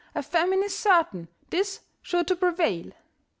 A 0.15 0.23
famine 0.23 0.63
is 0.63 0.75
certain! 0.75 1.27
'Tis 1.51 1.81
sure 2.01 2.23
to 2.23 2.35
prevail!" 2.35 2.91